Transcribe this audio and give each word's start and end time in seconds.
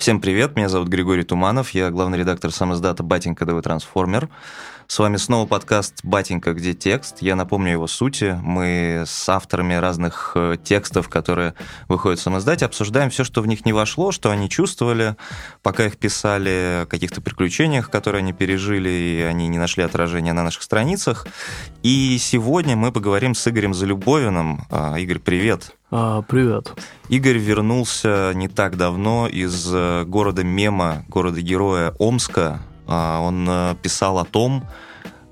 Всем 0.00 0.18
привет, 0.18 0.56
меня 0.56 0.70
зовут 0.70 0.88
Григорий 0.88 1.24
Туманов, 1.24 1.72
я 1.72 1.90
главный 1.90 2.16
редактор 2.16 2.50
самоздата 2.50 3.02
«Батенька 3.02 3.44
ДВ 3.44 3.60
Трансформер». 3.60 4.30
С 4.90 4.98
вами 4.98 5.18
снова 5.18 5.46
подкаст 5.46 6.00
«Батенька. 6.02 6.52
Где 6.52 6.74
текст?». 6.74 7.22
Я 7.22 7.36
напомню 7.36 7.70
его 7.70 7.86
сути. 7.86 8.36
Мы 8.42 9.04
с 9.06 9.28
авторами 9.28 9.74
разных 9.74 10.32
э, 10.34 10.56
текстов, 10.64 11.08
которые 11.08 11.54
выходят 11.86 12.18
в 12.18 12.22
самоздате, 12.24 12.64
обсуждаем 12.64 13.08
все, 13.10 13.22
что 13.22 13.40
в 13.40 13.46
них 13.46 13.64
не 13.64 13.72
вошло, 13.72 14.10
что 14.10 14.32
они 14.32 14.50
чувствовали, 14.50 15.14
пока 15.62 15.86
их 15.86 15.96
писали, 15.96 16.82
о 16.82 16.86
каких-то 16.86 17.20
приключениях, 17.20 17.88
которые 17.88 18.22
они 18.22 18.32
пережили, 18.32 18.88
и 18.88 19.20
они 19.20 19.46
не 19.46 19.58
нашли 19.58 19.84
отражения 19.84 20.32
на 20.32 20.42
наших 20.42 20.64
страницах. 20.64 21.24
И 21.84 22.18
сегодня 22.18 22.74
мы 22.74 22.90
поговорим 22.90 23.36
с 23.36 23.46
Игорем 23.46 23.74
Залюбовиным. 23.74 24.66
А, 24.70 24.98
Игорь, 24.98 25.20
привет. 25.20 25.70
А, 25.92 26.22
привет. 26.22 26.72
Игорь 27.08 27.38
вернулся 27.38 28.32
не 28.34 28.48
так 28.48 28.76
давно 28.76 29.28
из 29.28 29.72
э, 29.72 30.02
города 30.04 30.42
Мема, 30.42 31.04
города-героя 31.08 31.94
Омска, 32.00 32.60
он 32.90 33.46
э, 33.48 33.76
писал 33.82 34.18
о 34.18 34.24
том, 34.24 34.64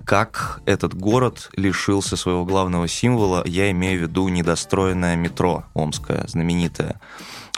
как 0.04 0.62
этот 0.64 0.94
город 0.94 1.50
лишился 1.54 2.16
своего 2.16 2.46
главного 2.46 2.88
символа, 2.88 3.42
я 3.44 3.70
имею 3.72 3.98
в 3.98 4.02
виду 4.02 4.28
недостроенное 4.28 5.16
метро 5.16 5.64
омское, 5.74 6.24
знаменитое. 6.26 6.98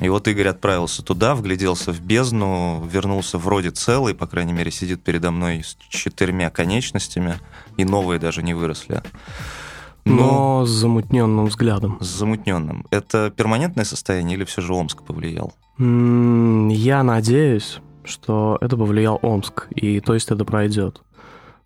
И 0.00 0.08
вот 0.08 0.26
Игорь 0.26 0.48
отправился 0.48 1.04
туда, 1.04 1.36
вгляделся 1.36 1.92
в 1.92 2.00
бездну, 2.00 2.82
вернулся 2.90 3.38
вроде 3.38 3.70
целый, 3.70 4.14
по 4.14 4.26
крайней 4.26 4.52
мере, 4.52 4.72
сидит 4.72 5.02
передо 5.04 5.30
мной 5.30 5.62
с 5.62 5.76
четырьмя 5.90 6.50
конечностями, 6.50 7.38
и 7.76 7.84
новые 7.84 8.18
даже 8.18 8.42
не 8.42 8.54
выросли. 8.54 9.02
Но, 10.04 10.14
Но 10.60 10.66
с 10.66 10.70
замутненным 10.70 11.46
взглядом. 11.46 11.98
С 12.00 12.06
замутненным. 12.06 12.86
Это 12.90 13.30
перманентное 13.30 13.84
состояние 13.84 14.36
или 14.36 14.44
все 14.44 14.62
же 14.62 14.72
Омск 14.74 15.04
повлиял? 15.04 15.52
Я 15.78 17.02
надеюсь, 17.02 17.80
что 18.10 18.58
это 18.60 18.76
повлиял 18.76 19.18
Омск, 19.22 19.68
и 19.70 20.00
то 20.00 20.14
есть 20.14 20.30
это 20.30 20.44
пройдет. 20.44 21.00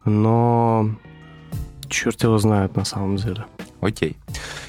Но 0.05 0.91
черт 1.89 2.23
его 2.23 2.39
знает 2.39 2.77
на 2.77 2.85
самом 2.85 3.17
деле. 3.17 3.47
Окей. 3.81 4.17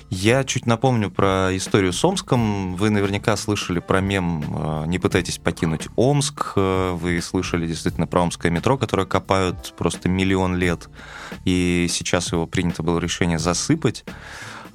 Я 0.09 0.43
чуть 0.43 0.65
напомню 0.65 1.09
про 1.09 1.49
историю 1.55 1.93
с 1.93 2.03
Омском. 2.03 2.75
Вы 2.75 2.89
наверняка 2.89 3.35
слышали 3.37 3.79
про 3.79 4.01
мем 4.01 4.43
э, 4.47 4.83
«Не 4.87 4.99
пытайтесь 4.99 5.37
покинуть 5.37 5.87
Омск». 5.95 6.53
Вы 6.55 7.21
слышали 7.21 7.65
действительно 7.65 8.07
про 8.07 8.21
омское 8.21 8.51
метро, 8.51 8.77
которое 8.77 9.05
копают 9.05 9.73
просто 9.77 10.09
миллион 10.09 10.57
лет. 10.57 10.89
И 11.43 11.87
сейчас 11.89 12.31
его 12.31 12.45
принято 12.45 12.83
было 12.83 12.99
решение 12.99 13.39
засыпать. 13.39 14.05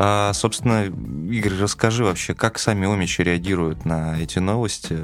А, 0.03 0.33
собственно, 0.33 0.87
Игорь, 1.31 1.61
расскажи 1.61 2.05
вообще, 2.05 2.33
как 2.33 2.59
сами 2.59 2.91
омичи 2.91 3.23
реагируют 3.23 3.85
на 3.85 4.19
эти 4.19 4.39
новости, 4.39 4.99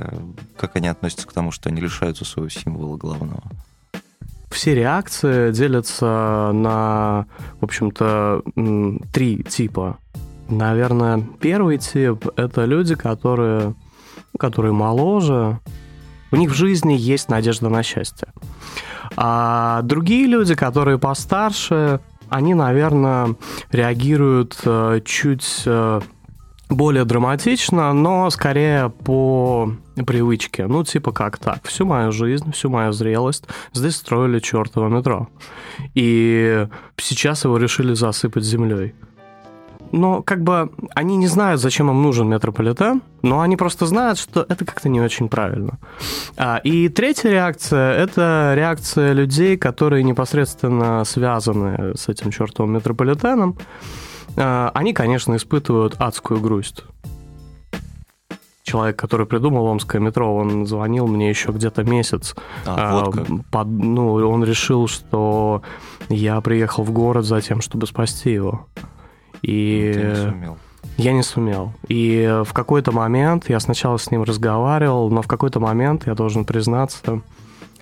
как 0.57 0.77
они 0.77 0.89
относятся 0.89 1.27
к 1.27 1.35
тому, 1.35 1.51
что 1.51 1.69
они 1.69 1.83
лишаются 1.83 2.25
своего 2.25 2.49
символа 2.49 2.97
главного? 2.97 3.43
Все 4.51 4.75
реакции 4.75 5.53
делятся 5.53 6.51
на, 6.55 7.27
в 7.61 7.65
общем-то, 7.65 8.43
три 9.13 9.43
типа. 9.43 9.99
Наверное, 10.49 11.23
первый 11.41 11.77
тип— 11.77 12.29
это 12.37 12.65
люди, 12.65 12.95
которые, 12.95 13.75
которые 14.39 14.73
моложе, 14.73 15.61
у 16.33 16.37
них 16.37 16.53
в 16.53 16.55
жизни 16.55 16.95
есть 16.95 17.29
надежда 17.29 17.69
на 17.69 17.83
счастье. 17.83 18.29
А 19.15 19.83
другие 19.83 20.27
люди, 20.27 20.55
которые 20.55 20.99
постарше, 20.99 22.01
они, 22.29 22.55
наверное, 22.55 23.37
реагируют 23.71 24.59
э, 24.65 25.01
чуть 25.05 25.63
э, 25.67 26.01
более 26.69 27.05
драматично, 27.05 27.93
но 27.93 28.31
скорее 28.31 28.91
по 28.91 29.73
привычке. 30.07 30.67
Ну, 30.67 30.85
типа 30.85 31.13
как 31.13 31.39
так. 31.39 31.65
Всю 31.65 31.87
мою 31.87 32.13
жизнь, 32.13 32.53
всю 32.53 32.71
мою 32.71 32.93
зрелость 32.93 33.45
здесь 33.73 33.97
строили 33.97 34.41
чертово 34.41 34.89
метро. 34.89 35.29
И 35.95 36.67
сейчас 36.97 37.45
его 37.45 37.57
решили 37.57 37.95
засыпать 37.95 38.45
землей 38.45 38.95
но 39.97 40.23
как 40.23 40.43
бы 40.43 40.71
они 40.95 41.17
не 41.17 41.27
знают, 41.27 41.61
зачем 41.61 41.91
им 41.91 42.03
нужен 42.03 42.29
метрополитен, 42.29 43.03
но 43.23 43.41
они 43.41 43.57
просто 43.57 43.87
знают, 43.87 44.19
что 44.19 44.45
это 44.49 44.65
как-то 44.65 44.89
не 44.89 45.01
очень 45.01 45.29
правильно. 45.29 45.79
А, 46.37 46.61
и 46.63 46.89
третья 46.89 47.31
реакция– 47.31 47.93
это 47.97 48.53
реакция 48.55 49.13
людей, 49.13 49.57
которые 49.57 50.05
непосредственно 50.05 51.05
связаны 51.05 51.97
с 51.97 52.09
этим 52.09 52.31
чертовым 52.31 52.75
метрополитеном. 52.75 53.57
А, 54.37 54.71
они, 54.75 54.93
конечно, 54.93 55.35
испытывают 55.37 55.97
адскую 55.99 56.41
грусть 56.41 56.85
человек, 58.67 58.97
который 58.97 59.27
придумал 59.27 59.67
Омское 59.67 60.01
метро, 60.01 60.35
он 60.35 60.67
звонил 60.67 61.07
мне 61.07 61.31
еще 61.31 61.53
где-то 61.53 61.85
месяц. 61.85 62.35
А, 62.67 63.05
вот 63.05 63.15
как. 63.15 63.27
Под, 63.51 63.69
ну, 63.69 64.15
он 64.15 64.45
решил, 64.45 64.89
что 64.89 65.63
я 66.09 66.41
приехал 66.41 66.83
в 66.83 66.91
город 66.91 67.25
за 67.25 67.41
тем, 67.41 67.61
чтобы 67.61 67.87
спасти 67.87 68.33
его. 68.33 68.67
И 69.47 69.93
Ты 69.95 70.01
не 70.03 70.15
сумел. 70.17 70.59
Я 70.97 71.13
не 71.13 71.23
сумел. 71.23 71.73
И 71.87 72.43
в 72.45 72.53
какой-то 72.53 72.91
момент 72.91 73.49
я 73.49 73.61
сначала 73.61 73.97
с 73.97 74.11
ним 74.11 74.25
разговаривал, 74.25 75.09
но 75.09 75.23
в 75.23 75.29
какой-то 75.29 75.61
момент, 75.61 76.07
я 76.07 76.15
должен 76.15 76.45
признаться, 76.45 77.21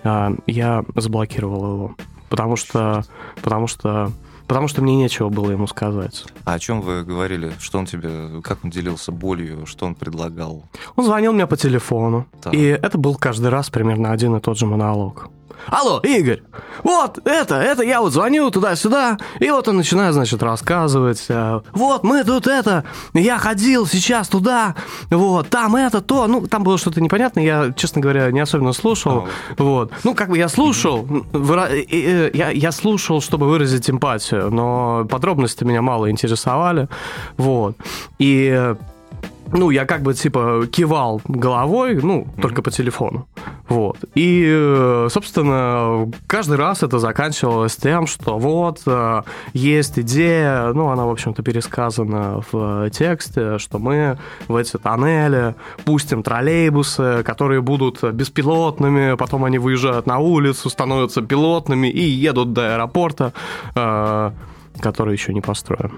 а, 0.03 0.33
я 0.45 0.85
заблокировал 0.95 1.73
его. 1.73 1.95
Потому 2.29 2.55
что, 2.55 3.03
потому 3.41 3.65
что 3.65 4.11
потому 4.47 4.67
что 4.67 4.83
мне 4.83 4.95
нечего 4.95 5.29
было 5.29 5.49
ему 5.49 5.65
сказать. 5.65 6.25
А 6.43 6.53
о 6.53 6.59
чем 6.59 6.81
вы 6.81 7.03
говорили? 7.03 7.53
Что 7.59 7.79
он 7.79 7.87
тебе, 7.87 8.41
как 8.43 8.59
он 8.63 8.69
делился 8.69 9.11
болью, 9.11 9.65
что 9.65 9.87
он 9.87 9.95
предлагал? 9.95 10.65
Он 10.95 11.05
звонил 11.05 11.33
мне 11.33 11.47
по 11.47 11.57
телефону, 11.57 12.27
так. 12.43 12.53
и 12.53 12.61
это 12.61 12.99
был 12.99 13.15
каждый 13.15 13.49
раз 13.49 13.71
примерно 13.71 14.11
один 14.11 14.35
и 14.35 14.39
тот 14.39 14.59
же 14.59 14.67
монолог. 14.67 15.29
Алло, 15.67 15.99
Игорь, 16.03 16.43
вот 16.83 17.19
это, 17.25 17.55
это 17.55 17.83
я 17.83 18.01
вот 18.01 18.13
звоню 18.13 18.51
туда-сюда, 18.51 19.17
и 19.39 19.49
вот 19.49 19.67
он 19.67 19.77
начинает, 19.77 20.13
значит, 20.13 20.43
рассказывать, 20.43 21.25
э, 21.27 21.61
вот 21.73 22.03
мы 22.03 22.23
тут 22.23 22.47
это, 22.47 22.83
я 23.13 23.37
ходил 23.37 23.87
сейчас 23.87 24.27
туда, 24.27 24.75
вот, 25.09 25.49
там 25.49 25.75
это, 25.75 26.01
то, 26.01 26.27
ну, 26.27 26.45
там 26.45 26.63
было 26.63 26.77
что-то 26.77 27.01
непонятное, 27.01 27.43
я, 27.43 27.73
честно 27.75 28.01
говоря, 28.01 28.31
не 28.31 28.39
особенно 28.39 28.73
слушал, 28.73 29.27
а, 29.57 29.63
вот, 29.63 29.91
ну, 30.03 30.13
как 30.13 30.29
бы 30.29 30.37
я 30.37 30.49
слушал, 30.49 31.03
выра... 31.03 31.69
я, 31.73 32.49
я 32.51 32.71
слушал, 32.71 33.21
чтобы 33.21 33.47
выразить 33.47 33.89
эмпатию, 33.89 34.51
но 34.51 35.05
подробности 35.09 35.63
меня 35.63 35.81
мало 35.81 36.11
интересовали, 36.11 36.87
вот, 37.37 37.75
и 38.19 38.75
ну, 39.51 39.69
я 39.69 39.85
как 39.85 40.01
бы, 40.01 40.13
типа, 40.13 40.67
кивал 40.71 41.21
головой, 41.27 41.99
ну, 42.01 42.21
mm-hmm. 42.21 42.41
только 42.41 42.61
по 42.61 42.71
телефону. 42.71 43.27
Вот. 43.67 43.97
И, 44.15 44.45
э, 44.47 45.07
собственно, 45.11 46.11
каждый 46.27 46.57
раз 46.57 46.83
это 46.83 46.99
заканчивалось 46.99 47.75
тем, 47.75 48.07
что 48.07 48.37
вот, 48.37 48.81
э, 48.85 49.21
есть 49.53 49.99
идея, 49.99 50.71
ну, 50.73 50.89
она, 50.89 51.05
в 51.05 51.09
общем-то, 51.09 51.43
пересказана 51.43 52.41
в 52.51 52.89
тексте, 52.91 53.57
что 53.57 53.79
мы 53.79 54.17
в 54.47 54.55
эти 54.55 54.77
тоннели 54.77 55.55
пустим 55.83 56.23
троллейбусы, 56.23 57.23
которые 57.23 57.61
будут 57.61 58.03
беспилотными, 58.03 59.15
потом 59.15 59.45
они 59.45 59.57
выезжают 59.57 60.05
на 60.05 60.19
улицу, 60.19 60.69
становятся 60.69 61.21
пилотными 61.21 61.87
и 61.87 62.01
едут 62.01 62.53
до 62.53 62.75
аэропорта, 62.75 63.33
э, 63.75 64.31
который 64.79 65.13
еще 65.13 65.33
не 65.33 65.41
построен 65.41 65.91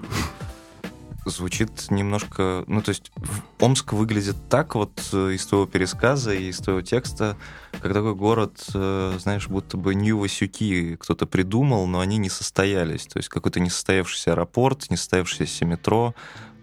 звучит 1.30 1.90
немножко... 1.90 2.64
Ну, 2.68 2.82
то 2.82 2.90
есть 2.90 3.12
Омск 3.60 3.94
выглядит 3.94 4.36
так 4.50 4.76
вот 4.76 4.92
э, 5.14 5.34
из 5.34 5.46
твоего 5.46 5.66
пересказа 5.66 6.34
и 6.34 6.50
из 6.50 6.58
твоего 6.58 6.82
текста, 6.82 7.38
как 7.72 7.94
такой 7.94 8.16
город, 8.16 8.64
э, 8.74 9.18
знаешь, 9.20 9.48
будто 9.48 9.78
бы 9.78 9.96
Нью-Васюки 9.96 10.96
кто-то 10.98 11.26
придумал, 11.26 11.88
но 11.88 12.00
они 12.00 12.18
не 12.18 12.30
состоялись. 12.30 13.06
То 13.08 13.18
есть 13.18 13.30
какой-то 13.30 13.60
несостоявшийся 13.60 14.32
аэропорт, 14.32 14.90
несостоявшееся 14.90 15.66
метро, 15.66 16.14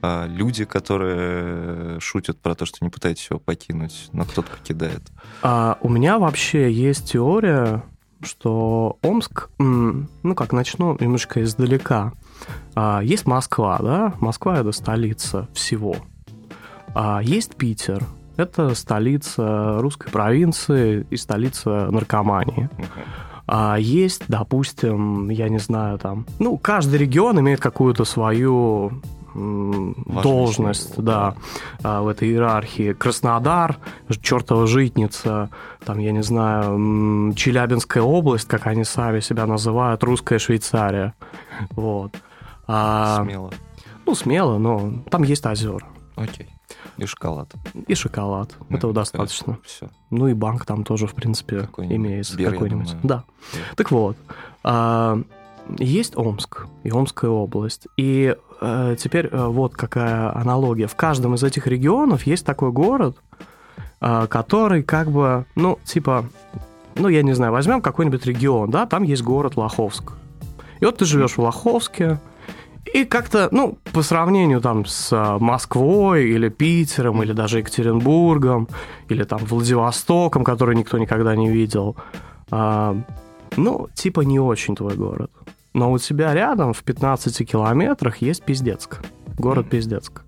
а 0.03 0.27
люди, 0.27 0.67
которые 0.67 1.99
шутят 2.01 2.39
про 2.39 2.55
то, 2.55 2.67
что 2.67 2.79
не 2.83 2.91
пытаетесь 2.91 3.31
его 3.31 3.41
покинуть, 3.41 4.11
но 4.13 4.25
кто-то 4.25 4.51
покидает. 4.51 5.03
А, 5.41 5.79
у 5.81 5.89
меня 5.89 6.19
вообще 6.19 6.71
есть 6.71 7.13
теория, 7.13 7.83
что 8.25 8.99
Омск, 9.03 9.51
ну 9.59 10.35
как, 10.35 10.53
начну 10.53 10.97
немножко 11.01 11.43
издалека. 11.43 12.13
А, 12.75 13.01
есть 13.03 13.27
Москва, 13.27 13.79
да? 13.79 14.15
Москва 14.21 14.59
это 14.59 14.73
столица 14.73 15.49
всего. 15.53 15.97
А 16.95 17.21
есть 17.23 17.57
Питер, 17.57 18.05
это 18.37 18.75
столица 18.75 19.79
русской 19.81 20.11
провинции 20.11 21.07
и 21.11 21.17
столица 21.17 21.89
наркомании. 21.91 22.69
А 23.47 23.77
есть, 23.79 24.23
допустим, 24.29 25.29
я 25.29 25.49
не 25.49 25.59
знаю, 25.59 25.99
там, 25.99 26.27
ну, 26.39 26.57
каждый 26.57 26.99
регион 26.99 27.39
имеет 27.41 27.61
какую-то 27.61 28.05
свою 28.05 29.03
должность, 29.35 30.97
да, 30.97 31.35
а, 31.83 32.03
в 32.03 32.09
этой 32.09 32.29
иерархии. 32.29 32.93
Краснодар, 32.93 33.79
чертова 34.23 34.67
житница, 34.67 35.51
там, 35.85 35.99
я 35.99 36.13
не 36.13 36.23
знаю, 36.23 37.35
Челябинская 37.35 38.03
область, 38.03 38.47
как 38.49 38.67
они 38.67 38.85
сами 38.85 39.21
себя 39.21 39.47
называют, 39.47 40.03
русская 40.05 40.39
Швейцария. 40.39 41.15
Вот. 41.71 42.17
А, 42.67 43.23
смело. 43.25 43.51
Ну, 44.07 44.15
смело, 44.15 44.59
но 44.59 44.93
там 45.11 45.23
есть 45.23 45.45
озера. 45.47 45.87
Окей. 46.17 46.49
И 46.97 47.07
шоколад. 47.07 47.53
И 47.89 47.95
шоколад. 47.95 48.55
Ну, 48.69 48.77
Этого 48.77 48.93
достаточно. 48.93 49.59
Все. 49.65 49.91
Ну 50.11 50.29
и 50.29 50.35
банк 50.35 50.65
там 50.65 50.85
тоже, 50.85 51.07
в 51.07 51.15
принципе, 51.15 51.61
какой 51.61 51.87
имеется. 51.87 52.35
Сбер, 52.35 52.53
какой-нибудь. 52.53 52.97
Да. 53.03 53.25
Так 53.77 53.91
вот. 53.91 54.17
А, 54.63 55.21
есть 55.79 56.17
Омск 56.17 56.67
и 56.85 56.91
Омская 56.91 57.31
область. 57.31 57.89
И 57.97 58.37
теперь 58.99 59.29
э, 59.31 59.47
вот 59.47 59.75
какая 59.75 60.35
аналогия. 60.37 60.87
В 60.87 60.95
каждом 60.95 61.35
из 61.35 61.43
этих 61.43 61.67
регионов 61.67 62.27
есть 62.27 62.47
такой 62.47 62.73
город, 62.73 63.17
э, 64.01 64.27
который 64.29 64.83
как 64.83 65.11
бы, 65.11 65.45
ну, 65.55 65.79
типа, 65.85 66.27
ну, 66.97 67.09
я 67.09 67.23
не 67.23 67.35
знаю, 67.35 67.53
возьмем 67.53 67.81
какой-нибудь 67.81 68.27
регион, 68.27 68.71
да, 68.71 68.87
там 68.87 69.03
есть 69.03 69.23
город 69.23 69.57
Лоховск. 69.57 70.13
И 70.81 70.85
вот 70.85 70.99
ты 70.99 71.05
живешь 71.05 71.37
в 71.37 71.41
Лоховске, 71.41 72.19
и 72.93 73.05
как-то, 73.05 73.49
ну, 73.51 73.79
по 73.93 74.03
сравнению 74.03 74.61
там 74.61 74.85
с 74.85 75.39
Москвой 75.41 76.29
или 76.29 76.49
Питером, 76.49 77.23
или 77.23 77.33
даже 77.33 77.59
Екатеринбургом, 77.59 78.69
или 79.09 79.25
там 79.25 79.41
Владивостоком, 79.45 80.45
который 80.45 80.77
никто 80.77 80.99
никогда 80.99 81.35
не 81.35 81.51
видел, 81.51 81.97
э, 82.53 82.95
ну, 83.57 83.89
типа 83.95 84.21
не 84.21 84.39
очень 84.39 84.77
твой 84.77 84.95
город. 84.95 85.31
Но 85.75 85.91
у 85.93 85.99
тебя 85.99 86.33
рядом 86.33 86.73
в 86.73 86.83
15 86.83 87.51
километрах 87.51 88.19
есть 88.19 88.45
Пиздецк. 88.45 89.01
Город 89.37 89.69
Пиздецк. 89.69 90.23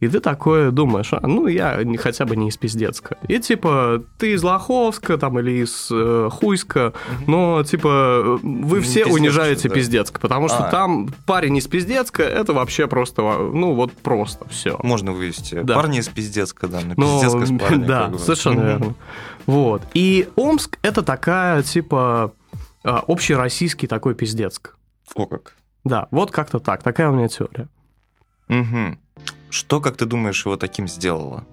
И 0.00 0.08
ты 0.08 0.20
такое 0.20 0.70
думаешь, 0.70 1.12
а, 1.12 1.26
ну, 1.26 1.46
я 1.46 1.82
не, 1.82 1.96
хотя 1.96 2.26
бы 2.26 2.36
не 2.36 2.48
из 2.48 2.58
Пиздецка. 2.58 3.16
И 3.26 3.38
типа, 3.38 4.02
ты 4.18 4.32
из 4.32 4.42
Лоховска 4.42 5.16
там 5.16 5.38
или 5.38 5.62
из 5.62 5.88
э, 5.90 6.28
Хуйска, 6.30 6.92
но 7.26 7.62
типа 7.62 8.38
вы 8.42 8.80
все 8.82 9.04
Пиздецк, 9.04 9.18
унижаете 9.18 9.68
да. 9.70 9.74
Пиздецк, 9.74 10.20
потому 10.20 10.48
что 10.48 10.66
а. 10.66 10.70
там 10.70 11.08
парень 11.24 11.56
из 11.56 11.66
Пиздецка, 11.66 12.22
это 12.22 12.52
вообще 12.52 12.86
просто, 12.86 13.22
ну, 13.22 13.72
вот 13.72 13.92
просто 13.92 14.46
все. 14.50 14.78
Можно 14.82 15.12
вывести. 15.12 15.62
Да. 15.62 15.74
Парни 15.74 16.00
из 16.00 16.08
Пиздецка, 16.08 16.68
да, 16.68 16.82
на 16.82 16.94
Пиздецка 16.94 17.38
но, 17.38 17.46
с 17.46 17.58
парнем. 17.58 17.84
Да, 17.86 18.12
совершенно 18.18 18.60
верно. 18.60 18.94
Вот. 19.46 19.82
И 19.94 20.28
Омск 20.36 20.78
это 20.82 21.02
такая, 21.02 21.62
типа, 21.62 22.34
общероссийский 22.84 23.88
такой 23.88 24.14
Пиздецк. 24.14 24.76
О 25.14 25.26
как. 25.26 25.54
Да, 25.84 26.08
вот 26.10 26.30
как-то 26.30 26.60
так, 26.60 26.82
такая 26.82 27.10
у 27.10 27.14
меня 27.14 27.28
теория. 27.28 27.68
Угу. 28.48 28.98
Что, 29.50 29.80
как 29.80 29.96
ты 29.96 30.06
думаешь, 30.06 30.44
его 30.44 30.56
таким 30.56 30.88
сделало? 30.88 31.44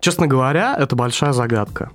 Честно 0.00 0.26
говоря, 0.26 0.76
это 0.76 0.96
большая 0.96 1.32
загадка. 1.32 1.90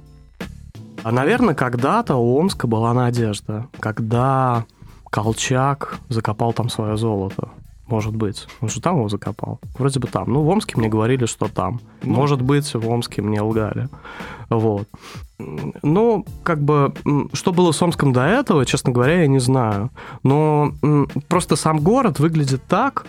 А, 1.03 1.11
наверное, 1.11 1.55
когда-то 1.55 2.15
у 2.15 2.37
Омска 2.37 2.67
была 2.67 2.93
надежда, 2.93 3.67
когда 3.79 4.65
Колчак 5.09 5.99
закопал 6.09 6.53
там 6.53 6.69
свое 6.69 6.97
золото. 6.97 7.49
Может 7.87 8.15
быть. 8.15 8.47
Он 8.59 8.67
же 8.67 8.81
там 8.81 8.97
его 8.97 9.07
закопал. 9.07 9.59
Вроде 9.77 9.99
бы 9.99 10.07
там. 10.07 10.33
Ну, 10.33 10.41
в 10.41 10.49
Омске 10.49 10.77
мне 10.77 10.89
говорили, 10.89 11.25
что 11.25 11.47
там. 11.47 11.79
Ну. 12.01 12.15
Может 12.15 12.41
быть, 12.41 12.73
в 12.73 12.89
Омске 12.89 13.21
мне 13.21 13.41
лгали. 13.41 13.87
Вот. 14.49 14.89
Ну, 15.39 16.25
как 16.43 16.61
бы, 16.61 16.93
что 17.33 17.53
было 17.53 17.71
с 17.71 17.81
Омском 17.81 18.11
до 18.11 18.25
этого, 18.25 18.65
честно 18.65 18.91
говоря, 18.91 19.21
я 19.21 19.27
не 19.27 19.39
знаю. 19.39 19.91
Но 20.23 20.73
просто 21.27 21.55
сам 21.55 21.79
город 21.79 22.19
выглядит 22.19 22.63
так, 22.67 23.05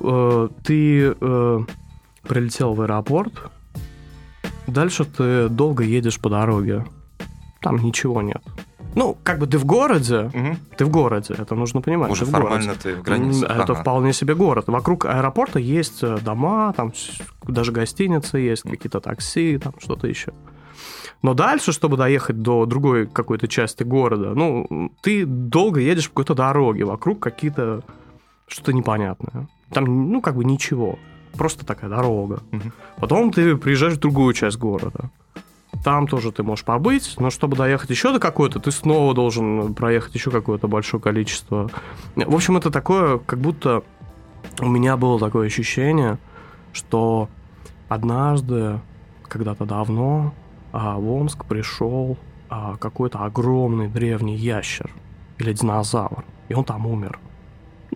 э, 0.00 0.48
ты 0.64 1.14
э, 1.20 1.60
прилетел 2.22 2.74
в 2.74 2.82
аэропорт, 2.82 3.32
дальше 4.66 5.04
ты 5.04 5.48
долго 5.48 5.82
едешь 5.82 6.20
по 6.20 6.30
дороге, 6.30 6.84
там 7.60 7.78
ничего 7.78 8.22
нет. 8.22 8.42
Ну, 8.94 9.16
как 9.22 9.38
бы 9.38 9.46
ты 9.46 9.58
в 9.58 9.64
городе, 9.64 10.30
угу. 10.34 10.56
ты 10.76 10.84
в 10.84 10.90
городе, 10.90 11.34
это 11.36 11.54
нужно 11.54 11.80
понимать. 11.80 12.10
Уже 12.10 12.26
ты 12.26 12.30
формально 12.30 12.74
ты 12.74 12.94
в 12.94 13.02
границе. 13.02 13.46
Это 13.46 13.72
ага. 13.72 13.74
вполне 13.74 14.12
себе 14.12 14.34
город. 14.34 14.64
Вокруг 14.66 15.06
аэропорта 15.06 15.58
есть 15.58 16.02
э, 16.02 16.18
дома, 16.22 16.72
там 16.76 16.92
даже 17.42 17.72
гостиницы 17.72 18.38
есть, 18.38 18.62
какие-то 18.62 19.00
такси, 19.00 19.58
там 19.58 19.72
что-то 19.78 20.06
еще. 20.06 20.32
Но 21.22 21.34
дальше, 21.34 21.72
чтобы 21.72 21.96
доехать 21.96 22.42
до 22.42 22.66
другой 22.66 23.06
какой-то 23.06 23.46
части 23.46 23.84
города, 23.84 24.34
ну, 24.34 24.90
ты 25.02 25.24
долго 25.24 25.80
едешь 25.80 26.08
по 26.08 26.22
какой-то 26.22 26.34
дороге, 26.34 26.84
вокруг 26.84 27.20
какие-то 27.20 27.82
что-то 28.48 28.72
непонятное. 28.72 29.48
Там, 29.70 30.10
ну, 30.10 30.20
как 30.20 30.36
бы 30.36 30.44
ничего. 30.44 30.98
Просто 31.34 31.64
такая 31.64 31.88
дорога. 31.88 32.42
Угу. 32.52 32.72
Потом 32.98 33.32
ты 33.32 33.56
приезжаешь 33.56 33.94
в 33.94 34.00
другую 34.00 34.34
часть 34.34 34.58
города. 34.58 35.10
Там 35.84 36.06
тоже 36.06 36.32
ты 36.32 36.42
можешь 36.42 36.64
побыть, 36.64 37.14
но 37.18 37.30
чтобы 37.30 37.56
доехать 37.56 37.90
еще 37.90 38.12
до 38.12 38.20
какой-то, 38.20 38.60
ты 38.60 38.70
снова 38.70 39.14
должен 39.14 39.74
проехать 39.74 40.14
еще 40.14 40.30
какое-то 40.30 40.68
большое 40.68 41.02
количество. 41.02 41.70
В 42.14 42.34
общем, 42.34 42.56
это 42.56 42.70
такое, 42.70 43.18
как 43.18 43.38
будто 43.38 43.82
у 44.60 44.68
меня 44.68 44.96
было 44.96 45.18
такое 45.18 45.46
ощущение, 45.46 46.18
что 46.72 47.28
однажды, 47.88 48.80
когда-то 49.28 49.64
давно, 49.64 50.34
а, 50.72 50.98
в 50.98 51.10
Омск 51.10 51.44
пришел 51.44 52.16
а, 52.48 52.76
какой-то 52.76 53.20
огромный 53.20 53.88
древний 53.88 54.36
ящер 54.36 54.90
или 55.38 55.52
динозавр, 55.52 56.24
и 56.48 56.54
он 56.54 56.64
там 56.64 56.86
умер 56.86 57.18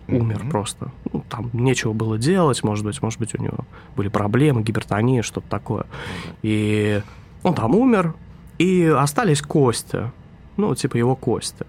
умер 0.07 0.43
mm-hmm. 0.43 0.49
просто. 0.49 0.91
Ну, 1.11 1.23
там 1.29 1.49
нечего 1.53 1.93
было 1.93 2.17
делать, 2.17 2.63
может 2.63 2.85
быть, 2.85 3.01
может 3.01 3.19
быть, 3.19 3.37
у 3.37 3.41
него 3.41 3.59
были 3.95 4.07
проблемы, 4.07 4.63
гипертония, 4.63 5.21
что-то 5.21 5.49
такое. 5.49 5.81
Mm-hmm. 5.81 6.35
И 6.43 7.01
он 7.43 7.53
там 7.53 7.75
умер, 7.75 8.13
и 8.57 8.85
остались 8.85 9.41
кости. 9.41 10.11
Ну, 10.55 10.73
типа 10.75 10.97
его 10.97 11.15
кости. 11.15 11.65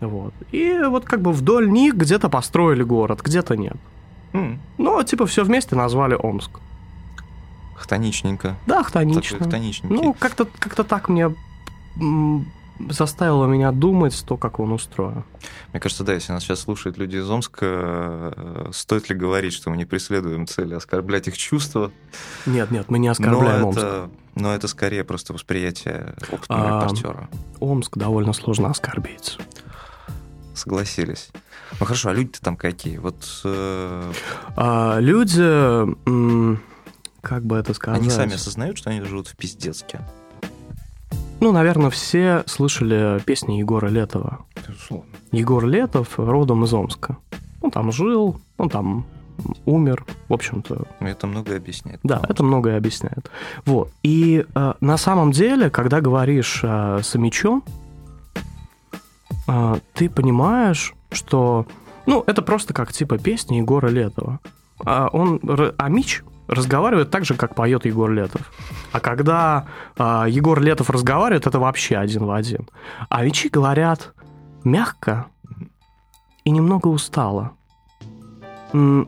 Вот. 0.00 0.32
И 0.52 0.78
вот 0.86 1.04
как 1.04 1.20
бы 1.20 1.32
вдоль 1.32 1.68
них 1.70 1.94
где-то 1.94 2.28
построили 2.28 2.82
город, 2.82 3.20
где-то 3.22 3.56
нет. 3.56 3.76
Mm. 4.32 4.58
Ну, 4.78 5.02
типа 5.02 5.26
все 5.26 5.44
вместе 5.44 5.76
назвали 5.76 6.14
Омск. 6.14 6.60
Хтоничненько. 7.80 8.56
Да, 8.66 8.82
хтонично. 8.82 9.88
Ну, 9.88 10.12
как-то 10.12 10.44
как 10.44 10.74
так 10.86 11.08
мне 11.08 11.34
заставило 12.88 13.46
меня 13.46 13.72
думать 13.72 14.22
то, 14.26 14.36
как 14.36 14.60
он 14.60 14.72
устроен. 14.72 15.24
Мне 15.72 15.80
кажется, 15.80 16.04
да, 16.04 16.14
если 16.14 16.32
нас 16.32 16.42
сейчас 16.42 16.60
слушают 16.60 16.98
люди 16.98 17.16
из 17.16 17.28
Омска, 17.28 17.66
э, 17.66 18.70
стоит 18.72 19.10
ли 19.10 19.16
говорить, 19.16 19.52
что 19.52 19.70
мы 19.70 19.76
не 19.76 19.84
преследуем 19.84 20.46
цели 20.46 20.74
оскорблять 20.74 21.28
их 21.28 21.36
чувства? 21.36 21.90
Нет, 22.46 22.70
нет, 22.70 22.90
мы 22.90 22.98
не 22.98 23.08
оскорбляем 23.08 23.60
но 23.60 23.68
Омск. 23.68 23.78
Это, 23.78 24.10
но 24.34 24.54
это 24.54 24.68
скорее 24.68 25.04
просто 25.04 25.32
восприятие 25.32 26.14
опытного 26.30 26.78
а, 26.78 26.82
репортера. 26.82 27.28
Омск 27.60 27.96
довольно 27.96 28.32
сложно 28.32 28.70
оскорбить. 28.70 29.38
Согласились. 30.54 31.30
Ну 31.78 31.86
хорошо, 31.86 32.10
а 32.10 32.12
люди-то 32.12 32.40
там 32.40 32.56
какие? 32.56 32.96
Вот 32.98 33.42
э... 33.44 34.12
а, 34.56 34.98
люди, 34.98 35.40
как 37.20 37.44
бы 37.44 37.56
это 37.56 37.74
сказать? 37.74 38.00
Они 38.00 38.10
сами 38.10 38.34
осознают, 38.34 38.78
что 38.78 38.90
они 38.90 39.02
живут 39.02 39.28
в 39.28 39.36
пиздецке. 39.36 40.00
Ну, 41.40 41.52
наверное, 41.52 41.90
все 41.90 42.42
слышали 42.46 43.18
песни 43.24 43.54
Егора 43.54 43.88
Летова. 43.88 44.44
Безусловно. 44.68 45.06
Егор 45.32 45.64
Летов 45.64 46.18
родом 46.18 46.64
из 46.64 46.74
Омска. 46.74 47.16
Он 47.62 47.70
там 47.70 47.92
жил, 47.92 48.40
он 48.58 48.68
там 48.68 49.06
умер, 49.64 50.04
в 50.28 50.34
общем-то. 50.34 50.86
Это 51.00 51.26
многое 51.26 51.56
объясняет. 51.56 52.00
Да, 52.02 52.20
это 52.28 52.42
многое 52.42 52.76
объясняет. 52.76 53.30
Вот. 53.64 53.90
И 54.02 54.44
э, 54.54 54.72
на 54.80 54.96
самом 54.98 55.32
деле, 55.32 55.70
когда 55.70 56.02
говоришь 56.02 56.60
э, 56.62 57.00
с 57.02 57.14
Амичом, 57.14 57.64
э, 59.48 59.76
ты 59.94 60.10
понимаешь, 60.10 60.94
что... 61.10 61.66
Ну, 62.04 62.22
это 62.26 62.42
просто 62.42 62.74
как 62.74 62.92
типа 62.92 63.18
песни 63.18 63.56
Егора 63.56 63.88
Летова. 63.88 64.40
А 64.84 65.08
он, 65.12 65.40
Амич 65.78 66.22
разговаривает 66.50 67.10
так 67.10 67.24
же, 67.24 67.34
как 67.34 67.54
поет 67.54 67.86
Егор 67.86 68.10
Летов. 68.10 68.52
А 68.92 69.00
когда 69.00 69.66
э, 69.96 70.26
Егор 70.28 70.60
Летов 70.60 70.90
разговаривает, 70.90 71.46
это 71.46 71.58
вообще 71.58 71.96
один 71.96 72.24
в 72.24 72.30
один. 72.30 72.68
А 73.08 73.24
Вичи 73.24 73.48
говорят 73.48 74.12
мягко 74.64 75.26
и 76.44 76.50
немного 76.50 76.88
устало. 76.88 77.52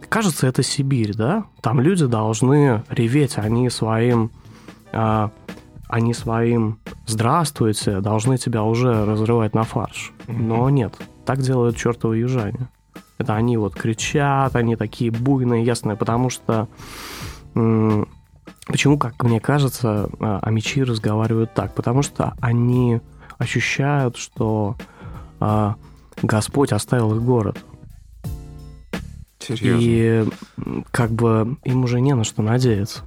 Кажется, 0.09 0.47
это 0.47 0.63
Сибирь, 0.63 1.15
да? 1.15 1.45
Там 1.61 1.81
люди 1.81 2.07
должны 2.07 2.83
реветь, 2.89 3.39
они 3.39 3.71
своим... 3.71 4.31
Э, 4.93 5.29
они 5.89 6.15
своим 6.15 6.79
«здравствуйте» 7.07 8.01
должны 8.01 8.39
тебя 8.39 8.63
уже 8.63 9.05
разрывать 9.05 9.55
на 9.55 9.63
фарш. 9.63 10.15
Но 10.27 10.71
нет, 10.71 10.95
так 11.27 11.43
делают 11.43 11.77
чертовы 11.77 12.17
южане. 12.17 12.71
Это 13.19 13.35
они 13.35 13.57
вот 13.57 13.75
кричат, 13.75 14.57
они 14.57 14.76
такие 14.76 15.11
буйные, 15.11 15.64
ясные, 15.64 15.97
потому 15.97 16.31
что 16.31 16.69
Почему, 18.66 18.97
как 18.97 19.23
мне 19.25 19.40
кажется, 19.40 20.09
а, 20.21 20.38
амичи 20.40 20.83
разговаривают 20.83 21.52
так? 21.52 21.75
Потому 21.75 22.02
что 22.02 22.35
они 22.40 23.00
ощущают, 23.38 24.16
что 24.16 24.76
а, 25.40 25.75
Господь 26.23 26.73
оставил 26.73 27.14
их 27.16 27.23
город. 27.23 27.59
Серьезно? 29.40 29.81
И 29.83 30.25
как 30.92 31.11
бы 31.11 31.57
им 31.64 31.85
уже 31.85 32.00
не 32.00 32.14
на 32.14 32.23
что 32.23 32.42
надеяться. 32.42 33.00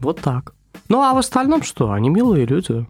Вот 0.00 0.20
так. 0.20 0.52
Ну 0.88 1.00
а 1.00 1.14
в 1.14 1.18
остальном 1.18 1.62
что? 1.62 1.92
Они 1.92 2.10
милые 2.10 2.44
люди. 2.44 2.84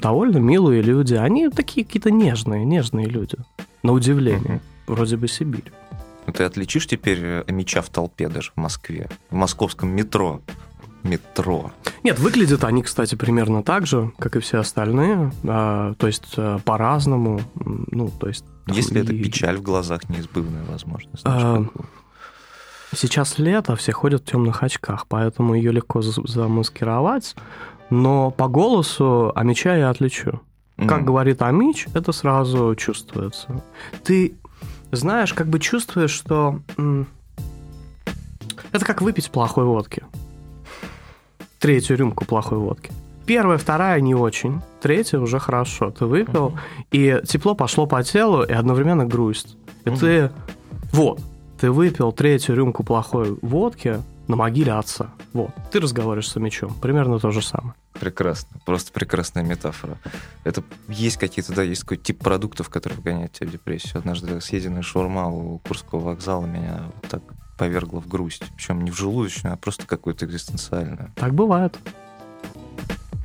Довольно 0.00 0.38
милые 0.38 0.82
люди. 0.82 1.14
Они 1.14 1.48
такие 1.48 1.84
какие-то 1.84 2.12
нежные, 2.12 2.64
нежные 2.64 3.06
люди. 3.06 3.36
На 3.82 3.92
удивление. 3.92 4.56
Угу. 4.56 4.75
Вроде 4.86 5.16
бы 5.16 5.28
Сибирь. 5.28 5.72
Ну, 6.26 6.32
ты 6.32 6.44
отличишь 6.44 6.86
теперь 6.86 7.44
меча 7.48 7.82
в 7.82 7.88
толпе 7.88 8.28
даже 8.28 8.50
в 8.52 8.56
Москве, 8.56 9.08
в 9.30 9.34
московском 9.34 9.90
метро? 9.90 10.42
Метро. 11.02 11.70
Нет, 12.02 12.18
выглядят 12.18 12.64
они, 12.64 12.82
кстати, 12.82 13.14
примерно 13.14 13.62
так 13.62 13.86
же, 13.86 14.10
как 14.18 14.34
и 14.34 14.40
все 14.40 14.58
остальные. 14.58 15.30
А, 15.44 15.94
то 15.94 16.08
есть 16.08 16.34
а, 16.36 16.58
по-разному. 16.58 17.40
Ну, 17.54 18.10
то 18.10 18.26
есть. 18.26 18.44
Если 18.66 18.98
и... 18.98 19.02
это 19.02 19.12
печаль 19.12 19.56
в 19.58 19.62
глазах, 19.62 20.08
неизбывная 20.08 20.64
возможность. 20.64 21.22
А, 21.24 21.64
сейчас 22.92 23.38
лето, 23.38 23.76
все 23.76 23.92
ходят 23.92 24.22
в 24.22 24.24
темных 24.24 24.64
очках, 24.64 25.06
поэтому 25.06 25.54
ее 25.54 25.70
легко 25.70 26.02
замаскировать. 26.02 27.36
Но 27.88 28.32
по 28.32 28.48
голосу 28.48 29.30
Амича 29.36 29.76
я 29.76 29.90
отличу. 29.90 30.40
Mm-hmm. 30.76 30.86
Как 30.88 31.04
говорит 31.04 31.40
Амич, 31.40 31.86
это 31.94 32.10
сразу 32.10 32.74
чувствуется. 32.74 33.62
Ты 34.02 34.34
знаешь, 34.92 35.32
как 35.34 35.48
бы 35.48 35.58
чувствуешь, 35.58 36.10
что 36.10 36.60
это 38.72 38.84
как 38.84 39.02
выпить 39.02 39.30
плохой 39.30 39.64
водки. 39.64 40.02
Третью 41.58 41.96
рюмку 41.96 42.24
плохой 42.24 42.58
водки. 42.58 42.92
Первая, 43.26 43.58
вторая 43.58 44.00
не 44.00 44.14
очень, 44.14 44.60
третья 44.80 45.18
уже 45.18 45.40
хорошо. 45.40 45.90
Ты 45.90 46.06
выпил, 46.06 46.48
uh-huh. 46.48 46.84
и 46.92 47.26
тепло 47.26 47.56
пошло 47.56 47.86
по 47.86 48.02
телу, 48.04 48.44
и 48.44 48.52
одновременно 48.52 49.04
грусть. 49.04 49.56
И 49.84 49.88
uh-huh. 49.88 49.98
ты... 49.98 50.30
Вот, 50.92 51.20
ты 51.60 51.72
выпил 51.72 52.12
третью 52.12 52.54
рюмку 52.54 52.84
плохой 52.84 53.36
водки 53.42 54.00
на 54.28 54.36
могиле 54.36 54.72
отца. 54.72 55.10
Вот, 55.32 55.50
ты 55.70 55.80
разговариваешь 55.80 56.28
с 56.28 56.36
мечом. 56.36 56.74
Примерно 56.80 57.18
то 57.18 57.30
же 57.30 57.42
самое. 57.42 57.74
Прекрасно. 57.98 58.60
Просто 58.66 58.92
прекрасная 58.92 59.42
метафора. 59.42 59.98
Это 60.44 60.62
есть 60.88 61.16
какие-то, 61.16 61.54
да, 61.54 61.62
есть 61.62 61.82
какой-то 61.82 62.04
тип 62.04 62.18
продуктов, 62.18 62.68
которые 62.68 62.98
вгоняют 62.98 63.32
тебя 63.32 63.48
в 63.48 63.52
депрессию. 63.52 63.98
Однажды 63.98 64.40
съеденная 64.40 64.82
шаурма 64.82 65.28
у 65.28 65.58
Курского 65.58 66.00
вокзала 66.00 66.44
меня 66.44 66.82
вот 66.94 67.10
так 67.10 67.22
повергло 67.56 68.00
в 68.00 68.08
грусть. 68.08 68.44
Причем 68.56 68.82
не 68.84 68.90
в 68.90 68.96
желудочную, 68.96 69.54
а 69.54 69.56
просто 69.56 69.86
какую-то 69.86 70.26
экзистенциальную. 70.26 71.12
Так 71.16 71.34
бывает. 71.34 71.78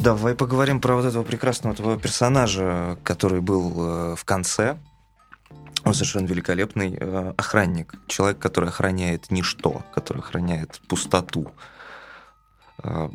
Давай 0.02 0.34
поговорим 0.34 0.82
про 0.82 0.96
вот 0.96 1.06
этого 1.06 1.24
прекрасного 1.24 1.76
твоего 1.76 2.00
персонажа, 2.00 2.98
который 3.04 3.40
был 3.40 3.74
э, 3.78 4.16
в 4.16 4.26
конце. 4.26 4.78
Он 5.84 5.94
совершенно 5.94 6.26
великолепный 6.26 6.96
э, 7.00 7.34
охранник. 7.38 7.96
Человек, 8.08 8.40
который 8.40 8.70
охраняет 8.70 9.32
ничто, 9.32 9.82
который 9.94 10.20
охраняет 10.20 10.80
пустоту. 10.88 11.52
Э, 12.84 13.10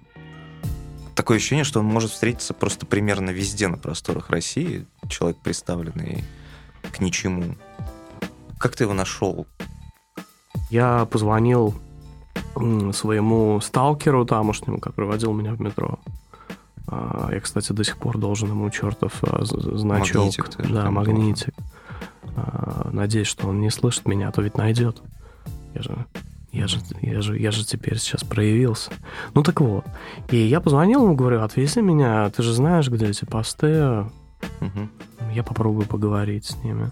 такое 1.15 1.37
ощущение, 1.37 1.65
что 1.65 1.81
он 1.81 1.87
может 1.87 2.11
встретиться 2.11 2.55
просто 2.55 2.87
примерно 2.87 3.31
везде 3.31 3.69
на 3.69 3.79
просторах 3.79 4.31
России. 4.31 4.87
Человек, 5.09 5.39
представленный 5.43 6.25
к 6.93 7.01
ничему. 7.01 7.55
Как 8.59 8.75
ты 8.75 8.85
его 8.85 8.95
нашел? 8.95 9.47
Я 10.71 11.05
позвонил 11.07 11.75
своему 12.93 13.61
сталкеру 13.61 14.25
тамошнему, 14.25 14.81
который 14.81 15.07
водил 15.07 15.33
меня 15.33 15.53
в 15.53 15.61
метро. 15.61 15.99
А, 16.89 17.29
я, 17.33 17.41
кстати, 17.41 17.73
до 17.73 17.85
сих 17.85 17.99
пор 17.99 18.19
должен 18.19 18.49
ему 18.49 18.71
чертов 18.71 19.13
а, 19.23 19.45
значок. 19.45 20.17
Магнитик. 20.17 20.51
Да, 20.71 20.91
магнитик. 20.91 21.55
Должен. 21.57 21.76
Надеюсь, 22.93 23.27
что 23.29 23.49
он 23.49 23.61
не 23.61 23.71
слышит 23.71 24.07
меня, 24.07 24.29
а 24.29 24.33
то 24.33 24.43
ведь 24.43 24.57
найдет. 24.57 25.03
Я 25.75 25.83
же 25.83 26.07
я 26.57 26.69
же, 26.69 26.79
я, 27.03 27.21
же, 27.21 27.39
я 27.39 27.51
же 27.51 27.67
теперь 27.67 27.99
сейчас 27.99 28.25
проявился. 28.25 28.91
Ну 29.35 29.43
так 29.43 29.61
вот. 29.61 29.85
И 30.31 30.39
я 30.39 30.61
позвонил 30.61 31.05
ему, 31.05 31.15
говорю, 31.15 31.43
отвези 31.43 31.83
меня, 31.83 32.31
ты 32.31 32.43
же 32.43 32.55
знаешь, 32.55 32.89
где 32.89 33.07
эти 33.09 33.27
посты. 33.27 34.07
Угу. 34.63 34.89
Я 35.35 35.43
попробую 35.43 35.87
поговорить 35.87 36.47
с 36.47 36.57
ними. 36.65 36.91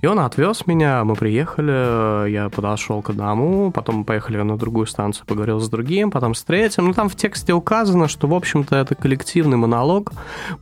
И 0.00 0.06
он 0.06 0.18
отвез 0.18 0.66
меня, 0.66 1.04
мы 1.04 1.14
приехали, 1.14 2.28
я 2.28 2.48
подошел 2.48 3.02
к 3.02 3.10
одному, 3.10 3.70
потом 3.70 3.98
мы 3.98 4.04
поехали 4.04 4.40
на 4.40 4.56
другую 4.56 4.86
станцию, 4.86 5.26
поговорил 5.26 5.60
с 5.60 5.68
другим, 5.68 6.10
потом 6.10 6.34
с 6.34 6.42
третьим. 6.42 6.86
Ну, 6.86 6.92
там 6.92 7.08
в 7.08 7.16
тексте 7.16 7.52
указано, 7.52 8.08
что, 8.08 8.26
в 8.26 8.34
общем-то, 8.34 8.74
это 8.76 8.96
коллективный 8.96 9.56
монолог, 9.56 10.12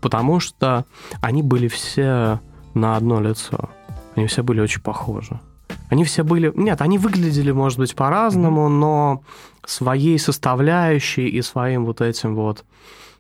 потому 0.01 0.41
что 0.41 0.85
они 1.23 1.43
были 1.43 1.69
все 1.69 2.41
на 2.75 2.97
одно 2.97 3.21
лицо. 3.21 3.71
Они 4.15 4.27
все 4.27 4.43
были 4.43 4.61
очень 4.61 4.83
похожи. 4.83 5.41
Они 5.89 6.05
все 6.05 6.23
были... 6.23 6.53
Нет, 6.55 6.81
они 6.81 6.99
выглядели, 6.99 7.53
может 7.53 7.79
быть, 7.79 7.95
по-разному, 7.95 8.69
но 8.69 9.23
своей 9.67 10.19
составляющей 10.19 11.29
и 11.29 11.43
своим 11.43 11.85
вот 11.85 12.01
этим 12.01 12.35
вот... 12.35 12.65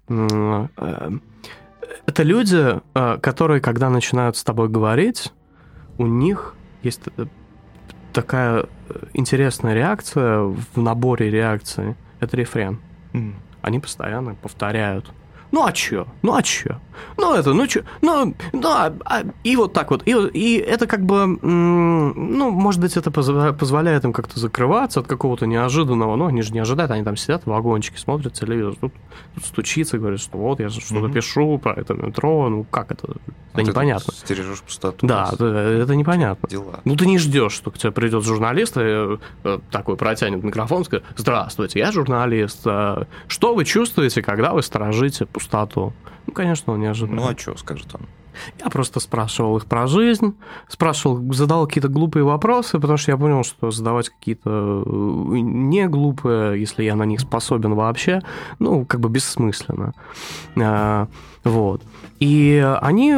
Э, 0.09 0.69
это 2.07 2.23
люди, 2.23 2.81
э, 2.95 3.19
которые, 3.19 3.61
когда 3.61 3.91
начинают 3.91 4.37
с 4.37 4.45
тобой 4.45 4.69
говорить, 4.69 5.33
у 5.99 6.07
них 6.07 6.55
есть 6.83 7.01
э, 7.17 7.27
такая 8.13 8.67
интересная 9.13 9.75
реакция 9.75 10.41
в 10.41 10.81
наборе 10.81 11.31
реакций. 11.31 11.95
Это 12.21 12.37
рефрен. 12.37 12.81
Mm. 13.13 13.35
Они 13.63 13.79
постоянно 13.81 14.35
повторяют 14.35 15.13
ну 15.53 15.65
а 15.65 15.73
чё? 15.73 16.07
Ну 16.23 16.35
а 16.35 16.43
чё? 16.43 16.81
Ну 17.17 17.35
это, 17.35 17.53
ну 17.53 17.67
чё? 17.67 17.83
Ну, 18.01 18.35
ну 18.53 18.69
а, 18.69 18.93
а, 19.05 19.23
и 19.45 19.57
вот 19.57 19.73
так 19.73 19.91
вот. 19.91 20.03
И, 20.07 20.13
и 20.13 20.57
это 20.57 20.87
как 20.87 21.05
бы, 21.05 21.27
ну, 21.27 22.51
может 22.51 22.81
быть, 22.81 22.97
это 22.97 23.11
позволяет 23.11 24.05
им 24.05 24.13
как-то 24.13 24.41
закрываться 24.41 25.01
от 25.01 25.07
какого-то 25.07 25.47
неожиданного. 25.47 26.17
Ну, 26.17 26.27
они 26.27 26.43
же 26.43 26.53
не 26.53 26.61
ожидают, 26.61 26.91
они 26.91 27.05
там 27.05 27.17
сидят 27.17 27.45
в 27.45 27.47
вагончике, 27.49 27.99
смотрят 27.99 28.33
телевизор, 28.33 28.75
тут, 28.81 28.93
тут 29.35 29.45
стучится, 29.45 29.99
говорят, 29.99 30.21
что 30.21 30.39
вот 30.39 30.61
я 30.61 30.71
что-то 30.71 31.07
mm-hmm. 31.07 31.13
пишу 31.13 31.59
про 31.59 31.75
это 31.75 31.95
метро, 31.95 32.49
ну 32.49 32.65
как 32.65 32.91
это? 32.91 33.09
Это 33.53 33.61
а 33.61 33.63
непонятно. 33.65 34.13
Ты 34.13 34.19
стережешь 34.19 34.63
пустоту. 34.63 35.07
Да, 35.07 35.29
это, 35.33 35.45
это 35.45 35.95
непонятно. 35.95 36.49
Дела. 36.49 36.81
Ну 36.85 36.97
ты 36.97 37.07
не 37.07 37.19
ждешь, 37.19 37.53
что 37.53 37.71
к 37.71 37.77
тебе 37.77 37.93
придет 37.93 38.25
журналист 38.25 38.79
и 38.79 39.19
э, 39.45 39.59
такой 39.71 39.97
протянет 39.97 40.43
микрофон 40.43 40.85
скажет, 40.85 41.05
здравствуйте, 41.17 41.79
я 41.79 41.93
журналист. 41.93 42.61
А 42.65 43.07
что 43.29 43.55
вы 43.55 43.67
чувствуете, 43.67 44.23
когда 44.23 44.53
вы 44.53 44.63
сторожите 44.63 45.27
пустоту. 45.27 45.42
Ну, 46.27 46.33
конечно, 46.33 46.73
он 46.73 46.81
не 46.81 46.87
ожидал. 46.87 47.17
Ну, 47.17 47.29
а 47.29 47.39
что 47.39 47.57
скажет 47.57 47.89
он? 47.95 48.03
Я 48.59 48.71
просто 48.71 49.01
спрашивал 49.01 49.57
их 49.59 49.67
про 49.67 49.87
жизнь, 49.87 50.35
спрашивал, 50.69 51.21
задал 51.33 51.67
какие-то 51.67 51.89
глупые 51.89 52.25
вопросы, 52.25 52.79
потому 52.79 52.97
что 52.97 53.13
я 53.13 53.19
понял, 53.19 53.45
что 53.45 53.71
задавать 53.71 54.09
какие-то 54.09 54.85
э, 54.87 54.91
не 54.91 55.87
глупые, 55.89 56.59
если 56.59 56.83
я 56.83 56.97
на 56.97 57.05
них 57.05 57.21
способен 57.21 57.75
вообще, 57.75 58.23
ну, 58.59 58.85
как 58.87 59.01
бы 59.01 59.09
бессмысленно. 59.09 59.93
А, 60.57 61.09
вот. 61.45 61.83
И 62.21 62.65
они 62.81 63.15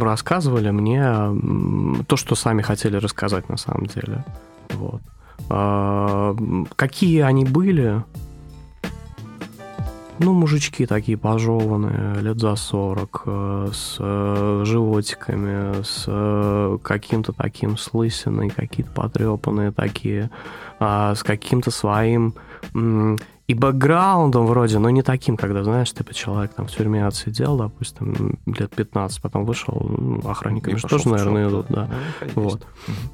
рассказывали 0.00 0.70
мне 0.70 2.04
то, 2.06 2.16
что 2.16 2.34
сами 2.34 2.62
хотели 2.62 2.96
рассказать 2.96 3.48
на 3.48 3.56
самом 3.56 3.86
деле. 3.86 4.24
Вот. 4.70 5.02
А, 5.48 6.34
какие 6.74 7.20
они 7.20 7.44
были, 7.44 8.02
ну, 10.18 10.32
мужички 10.32 10.86
такие 10.86 11.18
пожеванные, 11.18 12.20
лет 12.20 12.38
за 12.38 12.56
40, 12.56 13.22
э, 13.26 13.68
с 13.72 13.96
э, 13.98 14.62
животиками, 14.64 15.82
с 15.82 16.04
э, 16.06 16.78
каким-то 16.82 17.32
таким 17.32 17.76
с 17.76 18.50
какие-то 18.50 18.90
потрепанные 18.92 19.72
такие, 19.72 20.30
а, 20.78 21.14
с 21.14 21.22
каким-то 21.22 21.70
своим 21.70 22.34
и 23.48 23.54
бэкграундом 23.54 24.46
вроде, 24.46 24.78
но 24.78 24.90
не 24.90 25.02
таким, 25.02 25.36
когда, 25.36 25.62
знаешь, 25.62 25.92
типа 25.92 26.12
человек 26.12 26.54
там 26.54 26.66
в 26.66 26.70
тюрьме 26.70 27.06
отсидел, 27.06 27.56
допустим, 27.56 28.38
лет 28.46 28.74
15, 28.74 29.22
потом 29.22 29.44
вышел, 29.44 29.74
ну, 29.88 30.20
охранниками 30.28 30.74
же 30.74 30.88
тоже, 30.88 31.08
наверное, 31.08 31.48
идут, 31.48 31.66
да. 31.68 31.88
Ну, 32.34 32.42
вот. 32.42 32.66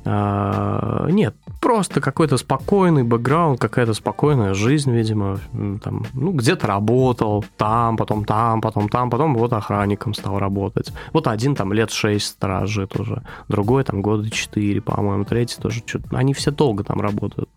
А, 0.06 1.06
нет, 1.10 1.36
просто 1.60 2.00
какой-то 2.00 2.38
спокойный 2.38 3.02
бэкграунд, 3.02 3.60
какая-то 3.60 3.92
спокойная 3.92 4.54
жизнь, 4.54 4.90
видимо, 4.90 5.38
там, 5.82 6.06
ну, 6.14 6.32
где-то 6.32 6.66
работал, 6.66 7.44
там, 7.58 7.98
потом 7.98 8.24
там, 8.24 8.62
потом 8.62 8.88
там, 8.88 9.10
потом 9.10 9.34
вот 9.34 9.52
охранником 9.52 10.14
стал 10.14 10.38
работать. 10.38 10.94
Вот 11.12 11.26
один 11.26 11.54
там 11.54 11.74
лет 11.74 11.90
6 11.90 12.24
сторожит 12.26 12.98
уже, 12.98 13.22
другой 13.48 13.84
там 13.84 14.00
года 14.00 14.30
4, 14.30 14.80
по-моему, 14.80 15.24
третий 15.24 15.60
тоже, 15.60 15.82
они 16.10 16.32
все 16.32 16.50
долго 16.50 16.84
там 16.84 17.02
работают. 17.02 17.50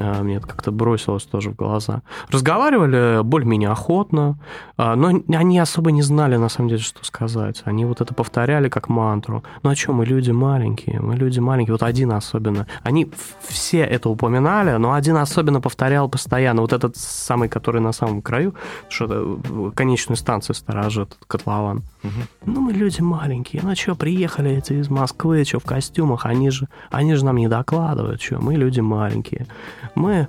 А, 0.00 0.22
мне 0.22 0.36
это 0.36 0.46
как-то 0.46 0.72
бросилось 0.72 1.24
тоже 1.24 1.50
в 1.50 1.56
глаза. 1.56 2.02
Разговаривали 2.30 3.22
более-менее 3.22 3.68
охотно, 3.68 4.38
а, 4.78 4.96
но 4.96 5.08
они 5.28 5.58
особо 5.58 5.92
не 5.92 6.02
знали, 6.02 6.36
на 6.36 6.48
самом 6.48 6.70
деле, 6.70 6.80
что 6.80 7.04
сказать. 7.04 7.62
Они 7.66 7.84
вот 7.84 8.00
это 8.00 8.14
повторяли 8.14 8.68
как 8.70 8.88
мантру. 8.88 9.44
Ну 9.62 9.70
а 9.70 9.76
что, 9.76 9.92
мы 9.92 10.06
люди 10.06 10.30
маленькие, 10.30 11.00
мы 11.00 11.16
люди 11.16 11.38
маленькие. 11.38 11.74
Вот 11.74 11.82
один 11.82 12.12
особенно. 12.12 12.66
Они 12.82 13.10
все 13.40 13.80
это 13.80 14.08
упоминали, 14.08 14.76
но 14.78 14.94
один 14.94 15.16
особенно 15.16 15.60
повторял 15.60 16.08
постоянно. 16.08 16.62
Вот 16.62 16.72
этот 16.72 16.96
самый, 16.96 17.50
который 17.50 17.82
на 17.82 17.92
самом 17.92 18.22
краю, 18.22 18.54
что 18.88 19.38
конечную 19.74 20.16
станцию 20.16 20.56
сторожит, 20.56 21.18
котлован. 21.26 21.82
Угу. 22.02 22.12
Ну, 22.46 22.60
мы 22.62 22.72
люди 22.72 23.02
маленькие. 23.02 23.60
Ну, 23.62 23.76
что, 23.76 23.94
приехали 23.94 24.52
эти 24.52 24.72
из 24.72 24.88
Москвы, 24.88 25.44
что, 25.44 25.58
в 25.58 25.64
костюмах, 25.64 26.24
они 26.24 26.48
же, 26.48 26.68
они 26.90 27.14
же 27.14 27.24
нам 27.26 27.36
не 27.36 27.48
докладывают, 27.48 28.22
что, 28.22 28.40
мы 28.40 28.54
люди 28.54 28.80
маленькие 28.80 29.46
мы 29.94 30.28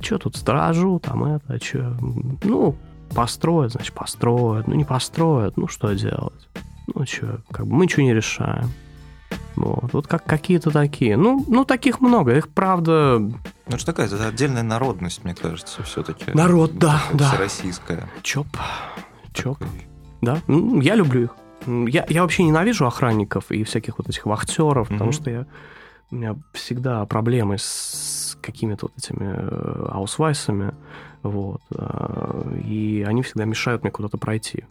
что 0.00 0.18
тут 0.18 0.36
стражу, 0.36 1.00
там 1.00 1.24
это, 1.24 1.62
что, 1.64 1.96
ну, 2.44 2.76
построят, 3.14 3.72
значит, 3.72 3.94
построят, 3.94 4.68
ну, 4.68 4.74
не 4.74 4.84
построят, 4.84 5.56
ну, 5.56 5.68
что 5.68 5.92
делать? 5.94 6.48
Ну, 6.94 7.04
что, 7.04 7.40
как 7.50 7.66
бы 7.66 7.74
мы 7.74 7.84
ничего 7.84 8.02
не 8.02 8.14
решаем. 8.14 8.70
Вот, 9.56 9.92
вот 9.92 10.06
как 10.06 10.24
какие-то 10.24 10.70
такие. 10.70 11.16
Ну, 11.16 11.44
ну, 11.48 11.64
таких 11.64 12.00
много. 12.00 12.36
Их, 12.36 12.48
правда... 12.48 13.18
Ну, 13.18 13.34
это 13.66 13.78
же 13.78 13.86
такая 13.86 14.06
это 14.06 14.28
отдельная 14.28 14.62
народность, 14.62 15.24
мне 15.24 15.34
кажется, 15.34 15.82
все-таки. 15.82 16.30
Народ, 16.32 16.78
да, 16.78 17.02
да. 17.12 17.34
Российская. 17.36 18.08
Чоп. 18.22 18.46
Чоп. 19.34 19.58
Такой. 19.58 19.88
Да, 20.20 20.40
я 20.46 20.94
люблю 20.94 21.24
их. 21.24 21.36
Я, 21.66 22.06
я 22.08 22.22
вообще 22.22 22.44
ненавижу 22.44 22.86
охранников 22.86 23.50
и 23.50 23.64
всяких 23.64 23.98
вот 23.98 24.08
этих 24.08 24.26
вахтеров, 24.26 24.88
mm-hmm. 24.88 24.92
потому 24.92 25.12
что 25.12 25.30
я, 25.30 25.46
у 26.10 26.14
меня 26.14 26.36
всегда 26.52 27.04
проблемы 27.04 27.58
с 27.58 28.17
какими-то 28.34 28.86
вот 28.86 28.92
этими 28.96 29.26
э, 29.26 29.88
аусвайсами, 29.90 30.74
вот, 31.22 31.62
э, 31.70 32.60
и 32.64 33.04
они 33.06 33.22
всегда 33.22 33.44
мешают 33.44 33.82
мне 33.82 33.90
куда-то 33.90 34.18
пройти 34.18 34.64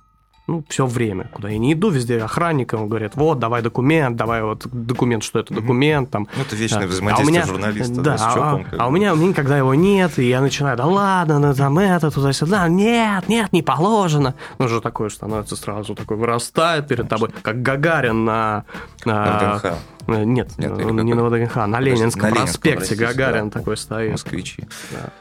ну, 0.47 0.63
все 0.69 0.85
время, 0.85 1.29
куда 1.33 1.49
я 1.49 1.57
не 1.57 1.73
иду, 1.73 1.89
везде 1.89 2.21
охранникам 2.21 2.87
говорят, 2.87 3.15
вот, 3.15 3.37
давай 3.37 3.61
документ, 3.61 4.15
давай 4.15 4.41
вот 4.41 4.65
документ, 4.71 5.23
что 5.23 5.39
это 5.39 5.53
документ, 5.53 6.09
там. 6.09 6.29
Ну, 6.37 6.41
это 6.41 6.55
вечное 6.55 6.83
да. 6.83 6.87
взаимодействие 6.87 7.41
а 7.41 7.43
меня, 7.43 7.45
журналиста, 7.45 8.01
да, 8.01 8.17
с 8.17 8.33
ЧОПом. 8.33 8.65
А, 8.71 8.75
а 8.79 8.87
у 8.87 8.91
меня, 8.91 9.13
у 9.13 9.17
меня 9.17 9.29
никогда 9.29 9.57
его 9.57 9.75
нет, 9.75 10.17
и 10.17 10.29
я 10.29 10.39
начинаю, 10.39 10.77
да 10.77 10.85
ладно, 10.85 11.39
ну, 11.39 11.53
там 11.53 11.77
это, 11.77 12.09
туда-сюда, 12.11 12.69
нет, 12.69 13.27
нет, 13.27 13.51
не 13.51 13.61
положено. 13.61 14.35
Ну, 14.57 14.65
уже 14.65 14.79
такое 14.79 15.09
становится 15.09 15.57
сразу, 15.57 15.95
такой 15.95 16.15
вырастает 16.15 16.87
перед 16.87 17.09
тобой, 17.09 17.29
как 17.41 17.61
Гагарин 17.61 18.23
на... 18.23 18.63
на 19.03 19.57
ВДНХ. 19.57 19.73
Нет, 20.07 20.57
нет 20.57 20.77
не 20.77 21.13
на 21.13 21.25
ВДНХ, 21.25 21.55
на 21.67 21.81
Ленинском 21.81 22.31
проспекте 22.31 22.95
Гагарин 22.95 23.51
такой 23.51 23.75
стоит. 23.75 24.13
Москвичи. 24.13 24.63
Да. 24.91 25.11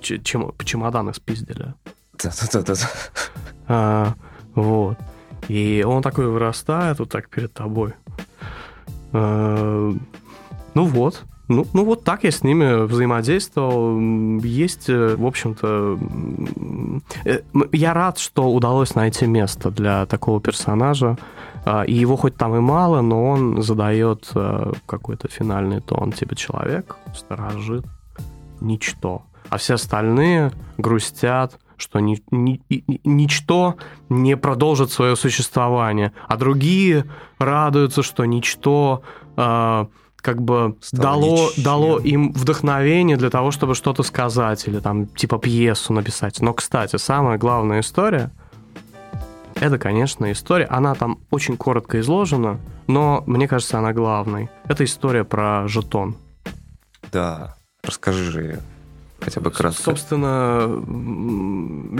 Чем, 0.00 0.52
чемоданы 0.64 1.14
спиздили. 1.14 1.74
Да-да-да. 2.20 4.14
А, 4.54 4.60
вот. 4.60 4.98
И 5.48 5.84
он 5.86 6.02
такой 6.02 6.26
вырастает 6.26 6.98
вот 6.98 7.10
так 7.10 7.28
перед 7.28 7.52
тобой. 7.52 7.92
Э, 9.12 9.92
ну 10.74 10.84
вот. 10.84 11.24
Ну, 11.46 11.66
ну 11.74 11.84
вот 11.84 12.04
так 12.04 12.24
я 12.24 12.30
с 12.30 12.42
ними 12.42 12.86
взаимодействовал. 12.86 14.00
Есть, 14.40 14.88
э, 14.88 15.14
в 15.16 15.26
общем-то, 15.26 15.98
э, 17.24 17.40
я 17.72 17.94
рад, 17.94 18.18
что 18.18 18.50
удалось 18.50 18.94
найти 18.94 19.26
место 19.26 19.70
для 19.70 20.06
такого 20.06 20.40
персонажа. 20.40 21.16
И 21.86 21.94
его 21.94 22.16
хоть 22.16 22.36
там 22.36 22.54
и 22.54 22.60
мало, 22.60 23.00
но 23.00 23.24
он 23.24 23.62
задает 23.62 24.30
какой-то 24.84 25.28
финальный 25.28 25.80
тон. 25.80 26.12
Типа 26.12 26.36
человек 26.36 26.96
сторожит 27.14 27.86
ничто. 28.60 29.22
А 29.48 29.56
все 29.56 29.74
остальные 29.74 30.52
грустят, 30.76 31.58
что 31.76 32.00
ни, 32.00 32.22
ни, 32.30 32.60
ничто 33.04 33.76
не 34.08 34.36
продолжит 34.36 34.90
свое 34.90 35.16
существование, 35.16 36.12
а 36.28 36.36
другие 36.36 37.04
радуются, 37.38 38.02
что 38.02 38.24
ничто 38.24 39.02
э, 39.36 39.86
как 40.16 40.42
бы 40.42 40.76
дало, 40.92 41.50
дало 41.56 41.98
им 41.98 42.32
вдохновение 42.32 43.16
для 43.16 43.30
того, 43.30 43.50
чтобы 43.50 43.74
что-то 43.74 44.02
сказать 44.02 44.66
или 44.66 44.80
там 44.80 45.06
типа 45.06 45.38
пьесу 45.38 45.92
написать. 45.92 46.40
Но, 46.40 46.54
кстати, 46.54 46.96
самая 46.96 47.38
главная 47.38 47.80
история 47.80 48.30
это, 49.56 49.78
конечно, 49.78 50.30
история. 50.32 50.66
Она 50.66 50.94
там 50.94 51.20
очень 51.30 51.56
коротко 51.56 52.00
изложена, 52.00 52.60
но 52.86 53.22
мне 53.26 53.48
кажется, 53.48 53.78
она 53.78 53.92
главной. 53.92 54.50
Это 54.68 54.84
история 54.84 55.24
про 55.24 55.68
жетон. 55.68 56.16
Да, 57.12 57.56
расскажи 57.82 58.30
же 58.30 58.42
ее 58.42 58.60
хотя 59.24 59.40
бы 59.40 59.50
кратко? 59.50 59.82
Собственно, 59.82 60.68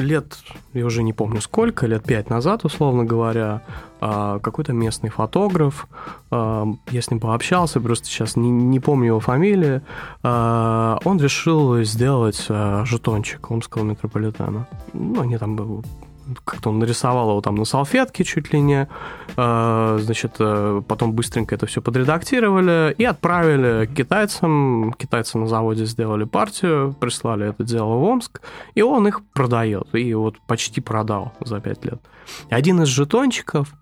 лет, 0.01 0.37
я 0.75 0.85
уже 0.85 1.03
не 1.03 1.13
помню 1.13 1.41
сколько, 1.41 1.87
лет 1.87 2.05
пять 2.05 2.29
назад, 2.31 2.65
условно 2.65 3.05
говоря, 3.05 3.63
а, 4.01 4.39
какой-то 4.39 4.73
местный 4.73 5.09
фотограф, 5.11 5.87
а, 6.31 6.67
я 6.91 7.03
с 7.03 7.11
ним 7.11 7.21
пообщался, 7.21 7.81
просто 7.81 8.07
сейчас 8.07 8.37
не, 8.37 8.51
не 8.51 8.81
помню 8.81 9.07
его 9.07 9.21
фамилии, 9.21 9.81
а, 10.23 10.99
он 11.05 11.19
решил 11.21 11.83
сделать 11.83 12.47
жетончик 12.85 13.51
Омского 13.51 13.83
метрополитена. 13.85 14.67
Ну, 14.93 15.21
они 15.21 15.39
там 15.39 15.57
как-то 16.45 16.71
он 16.71 16.79
нарисовал 16.79 17.31
его 17.31 17.41
там 17.41 17.55
на 17.55 17.65
салфетке 17.65 18.25
чуть 18.25 18.53
ли 18.53 18.61
не, 18.61 18.89
э, 19.37 19.99
значит, 20.01 20.37
э, 20.39 20.83
потом 20.87 21.13
быстренько 21.13 21.55
это 21.55 21.67
все 21.67 21.83
подредактировали 21.83 22.95
и 22.97 23.05
отправили 23.05 23.87
китайцам. 23.87 24.95
Китайцы 24.99 25.39
на 25.39 25.47
заводе 25.47 25.85
сделали 25.85 26.25
партию, 26.25 26.95
прислали 26.99 27.49
это 27.49 27.65
дело 27.65 27.95
в 27.97 28.03
Омск, 28.05 28.41
и 28.75 28.83
он 28.83 29.09
их 29.09 29.23
продает, 29.33 29.89
и 29.95 30.15
вот 30.15 30.37
почти 30.47 30.81
продал 30.81 31.33
за 31.41 31.61
пять 31.61 31.85
лет. 31.85 32.01
Один 32.51 32.83
из 32.83 32.89
жетончиков 32.89 33.75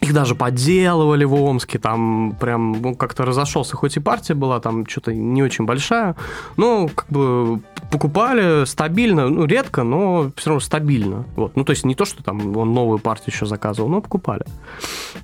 их 0.00 0.12
даже 0.12 0.34
подделывали 0.34 1.24
в 1.24 1.34
Омске, 1.34 1.78
там 1.78 2.36
прям 2.38 2.72
ну, 2.80 2.94
как-то 2.94 3.24
разошелся, 3.24 3.76
хоть 3.76 3.96
и 3.96 4.00
партия 4.00 4.34
была 4.34 4.60
там 4.60 4.86
что-то 4.86 5.12
не 5.12 5.42
очень 5.42 5.64
большая, 5.64 6.16
но 6.56 6.88
как 6.88 7.08
бы 7.08 7.60
покупали 7.90 8.64
стабильно, 8.64 9.28
ну, 9.28 9.44
редко, 9.46 9.82
но 9.82 10.32
все 10.36 10.50
равно 10.50 10.60
стабильно. 10.60 11.24
Вот. 11.36 11.56
Ну, 11.56 11.64
то 11.64 11.70
есть 11.70 11.84
не 11.84 11.94
то, 11.94 12.04
что 12.04 12.22
там 12.22 12.56
он 12.56 12.74
новую 12.74 12.98
партию 12.98 13.34
еще 13.34 13.46
заказывал, 13.46 13.88
но 13.88 14.00
покупали. 14.00 14.44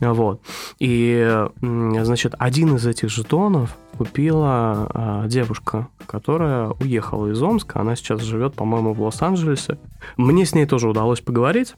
Вот. 0.01 0.40
И, 0.79 1.46
значит, 1.61 2.35
один 2.38 2.77
из 2.77 2.87
этих 2.87 3.11
жетонов 3.11 3.77
купила 3.98 4.88
а, 4.94 5.27
девушка, 5.29 5.88
которая 6.07 6.70
уехала 6.81 7.29
из 7.29 7.42
Омска. 7.42 7.81
Она 7.81 7.94
сейчас 7.94 8.22
живет, 8.22 8.55
по-моему, 8.55 8.94
в 8.94 9.03
Лос-Анджелесе. 9.03 9.79
Мне 10.16 10.46
с 10.46 10.55
ней 10.55 10.66
тоже 10.66 10.88
удалось 10.88 11.20
поговорить. 11.20 11.75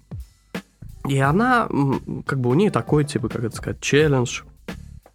И 1.06 1.18
она, 1.18 1.68
как 2.24 2.40
бы 2.40 2.50
у 2.50 2.54
нее 2.54 2.70
такой, 2.70 3.04
типа, 3.04 3.28
как 3.28 3.44
это 3.44 3.56
сказать, 3.56 3.80
челлендж. 3.80 4.42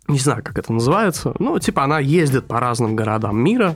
Не 0.07 0.19
знаю, 0.19 0.43
как 0.43 0.57
это 0.57 0.73
называется. 0.73 1.33
Ну, 1.39 1.57
типа, 1.59 1.83
она 1.83 1.99
ездит 1.99 2.45
по 2.45 2.59
разным 2.59 2.95
городам 2.95 3.37
мира 3.37 3.75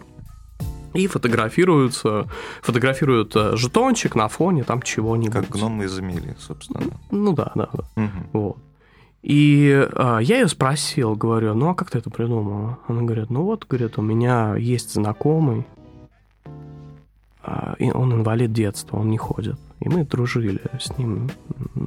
и 0.93 1.07
фотографируется, 1.07 2.27
фотографирует 2.61 3.35
э, 3.35 3.55
жетончик 3.55 4.15
на 4.15 4.27
фоне 4.27 4.63
там 4.63 4.81
чего-нибудь. 4.81 5.33
Как 5.33 5.49
гномы 5.49 5.85
из 5.85 5.99
Эмилии, 5.99 6.35
собственно. 6.39 6.81
Ну 7.11 7.33
да, 7.33 7.51
да, 7.55 7.69
да. 7.73 8.03
Угу. 8.03 8.11
Вот. 8.33 8.57
И 9.21 9.71
э, 9.71 10.19
я 10.21 10.39
ее 10.39 10.47
спросил, 10.47 11.15
говорю, 11.15 11.53
ну 11.53 11.69
а 11.69 11.75
как 11.75 11.91
ты 11.91 11.99
это 11.99 12.09
придумала? 12.09 12.77
Она 12.87 13.03
говорит, 13.03 13.29
ну 13.29 13.43
вот, 13.43 13.65
говорит, 13.65 13.97
у 13.97 14.01
меня 14.01 14.55
есть 14.55 14.93
знакомый, 14.93 15.65
э, 17.43 17.75
и 17.79 17.91
он 17.91 18.13
инвалид 18.13 18.51
детства, 18.51 18.97
он 18.97 19.09
не 19.09 19.17
ходит. 19.17 19.57
И 19.79 19.89
мы 19.89 20.05
дружили 20.05 20.61
с 20.79 20.97
ним 20.97 21.29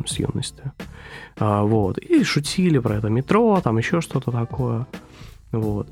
с 0.06 0.18
юности. 0.18 0.72
А, 1.38 1.62
вот. 1.62 1.96
И 1.98 2.24
шутили 2.24 2.78
про 2.78 2.96
это 2.96 3.08
метро, 3.08 3.58
там 3.62 3.78
еще 3.78 4.02
что-то 4.02 4.30
такое. 4.30 4.86
Вот. 5.52 5.88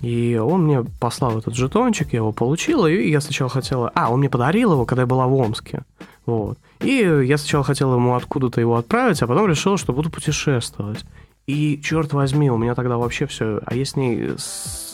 И 0.00 0.36
он 0.36 0.64
мне 0.64 0.84
послал 1.00 1.38
этот 1.38 1.54
жетончик, 1.54 2.12
я 2.12 2.18
его 2.18 2.32
получил, 2.32 2.86
и 2.86 3.08
я 3.08 3.20
сначала 3.20 3.50
хотела... 3.50 3.90
А, 3.94 4.10
он 4.10 4.20
мне 4.20 4.28
подарил 4.28 4.72
его, 4.72 4.84
когда 4.84 5.02
я 5.02 5.06
была 5.06 5.26
в 5.26 5.34
Омске. 5.34 5.82
Вот. 6.26 6.58
И 6.80 6.96
я 7.24 7.38
сначала 7.38 7.64
хотела 7.64 7.94
ему 7.94 8.14
откуда-то 8.14 8.60
его 8.60 8.76
отправить, 8.76 9.22
а 9.22 9.26
потом 9.26 9.48
решила, 9.48 9.78
что 9.78 9.92
буду 9.92 10.10
путешествовать. 10.10 11.04
И, 11.46 11.80
черт 11.82 12.12
возьми, 12.12 12.50
у 12.50 12.58
меня 12.58 12.74
тогда 12.74 12.96
вообще 12.98 13.26
все... 13.26 13.60
А 13.64 13.74
я 13.74 13.84
с 13.84 13.96
ней 13.96 14.32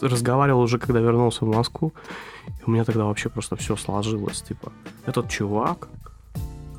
разговаривал 0.02 0.60
уже, 0.60 0.78
когда 0.78 1.00
вернулся 1.00 1.44
в 1.44 1.48
Москву. 1.48 1.94
И 2.46 2.64
у 2.66 2.70
меня 2.70 2.84
тогда 2.84 3.04
вообще 3.04 3.30
просто 3.30 3.56
все 3.56 3.76
сложилось. 3.76 4.42
Типа, 4.42 4.70
этот 5.06 5.30
чувак 5.30 5.88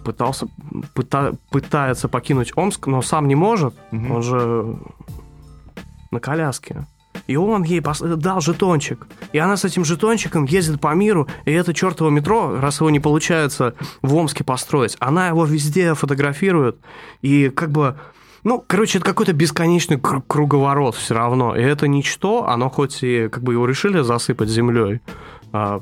пытался, 0.04 0.47
пыта, 0.93 1.34
пытается 1.49 2.08
покинуть 2.08 2.56
Омск, 2.56 2.88
но 2.88 3.02
сам 3.02 3.28
не 3.28 3.36
может. 3.36 3.73
Угу. 3.91 4.13
Он 4.13 4.21
же 4.21 4.78
на 6.12 6.19
коляске. 6.19 6.86
И 7.28 7.36
он 7.36 7.64
ей 7.64 7.82
дал 7.82 8.42
жетончик. 8.42 9.08
И 9.32 9.38
она 9.38 9.56
с 9.58 9.66
этим 9.66 9.86
жетончиком 9.86 10.46
ездит 10.46 10.82
по 10.82 10.94
миру, 10.94 11.28
и 11.46 11.52
это 11.52 11.74
чертово 11.74 12.10
метро, 12.10 12.60
раз 12.60 12.80
его 12.80 12.90
не 12.90 13.00
получается 13.00 13.76
в 14.02 14.14
Омске 14.16 14.44
построить, 14.44 14.98
она 15.00 15.30
его 15.30 15.46
везде 15.46 15.94
фотографирует. 15.94 16.78
И 17.22 17.50
как 17.50 17.72
бы... 17.72 17.98
Ну, 18.44 18.62
короче, 18.68 18.98
это 18.98 19.08
какой-то 19.08 19.32
бесконечный 19.32 19.98
круговорот 20.00 20.96
все 20.96 21.14
равно. 21.14 21.56
И 21.56 21.62
это 21.62 21.88
ничто, 21.88 22.46
оно 22.46 22.70
хоть 22.70 23.02
и 23.02 23.30
как 23.30 23.42
бы 23.42 23.54
его 23.54 23.66
решили 23.66 24.02
засыпать 24.02 24.50
землей, 24.50 25.00
а, 25.54 25.82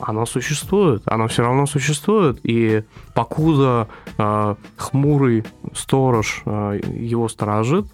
оно 0.00 0.26
существует, 0.26 1.02
оно 1.06 1.28
все 1.28 1.42
равно 1.42 1.66
существует, 1.66 2.40
и 2.42 2.84
покуда 3.14 3.88
э, 4.18 4.54
хмурый 4.76 5.44
сторож 5.74 6.42
э, 6.46 6.80
его 6.94 7.28
сторожит, 7.28 7.86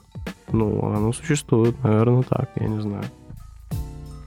ну, 0.53 0.93
оно 0.95 1.13
существует, 1.13 1.83
наверное, 1.83 2.23
так, 2.23 2.51
я 2.57 2.67
не 2.67 2.81
знаю. 2.81 3.05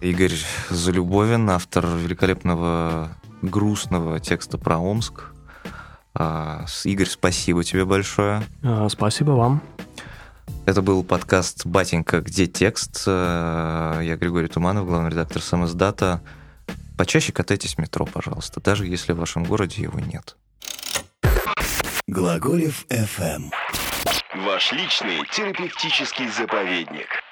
Игорь 0.02 0.36
Залюбовин, 0.70 1.50
автор 1.50 1.86
великолепного 1.86 3.10
грустного 3.42 4.20
текста 4.20 4.58
про 4.58 4.78
Омск. 4.78 5.34
А, 6.14 6.66
Игорь, 6.86 7.08
спасибо 7.08 7.64
тебе 7.64 7.86
большое. 7.86 8.44
А, 8.64 8.88
спасибо 8.90 9.32
вам. 9.32 9.62
Это 10.66 10.82
был 10.82 11.04
подкаст 11.04 11.66
«Батенька. 11.66 12.22
Где 12.22 12.46
текст?». 12.46 13.08
Я 13.08 14.18
Григорий 14.20 14.48
Туманов, 14.48 14.88
главный 14.88 15.10
редактор 15.10 15.42
«Самоздата». 15.42 16.22
Почаще 16.98 17.32
катайтесь 17.32 17.76
в 17.76 17.78
метро, 17.80 18.06
пожалуйста, 18.06 18.62
даже 18.62 18.86
если 18.86 19.14
в 19.14 19.18
вашем 19.18 19.46
городе 19.46 19.82
его 19.82 20.00
нет. 20.00 20.36
Глаголев 22.08 22.86
FM. 22.90 23.52
Ваш 24.36 24.72
личный 24.74 25.26
терапевтический 25.32 26.28
заповедник. 26.28 27.24